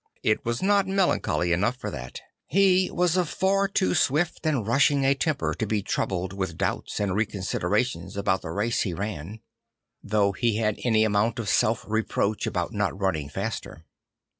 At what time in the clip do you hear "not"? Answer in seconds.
0.63-0.87, 12.73-12.99